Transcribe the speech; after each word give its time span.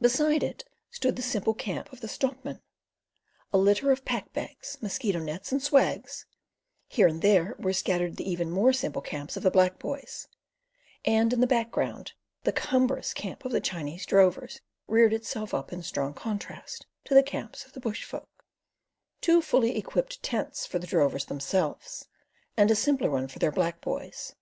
Beside 0.00 0.42
it 0.42 0.64
stood 0.90 1.16
the 1.16 1.20
simple 1.22 1.52
camp 1.52 1.92
of 1.92 2.00
the 2.00 2.08
stockman—a 2.08 2.58
litter 3.58 3.90
of 3.92 4.06
pack 4.06 4.32
bags, 4.32 4.78
mosquito 4.80 5.18
nets, 5.18 5.52
and 5.52 5.62
swags; 5.62 6.24
here 6.88 7.06
and 7.06 7.20
there 7.20 7.54
were 7.58 7.74
scattered 7.74 8.16
the 8.16 8.26
even 8.26 8.50
more 8.50 8.72
simple 8.72 9.02
camps 9.02 9.36
of 9.36 9.42
the 9.42 9.50
black 9.50 9.78
boys; 9.78 10.28
and 11.04 11.34
in 11.34 11.42
the 11.42 11.46
background, 11.46 12.14
the 12.44 12.52
cumbrous 12.54 13.12
camp 13.12 13.44
of 13.44 13.52
the 13.52 13.60
Chinese 13.60 14.06
drovers 14.06 14.62
reared 14.86 15.12
itself 15.12 15.52
up 15.52 15.74
in 15.74 15.82
strong 15.82 16.14
contrast 16.14 16.86
to 17.04 17.12
the 17.12 17.22
camps 17.22 17.66
of 17.66 17.72
the 17.74 17.80
bushfolk—two 17.80 19.42
fully 19.42 19.76
equipped 19.76 20.22
tents 20.22 20.64
for 20.64 20.78
the 20.78 20.86
drovers 20.86 21.26
themselves 21.26 22.06
and 22.56 22.70
a 22.70 22.74
simpler 22.74 23.10
one 23.10 23.28
for 23.28 23.38
their 23.38 23.52
black 23.52 23.82
boys. 23.82 24.34